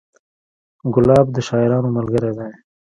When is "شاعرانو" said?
1.47-1.89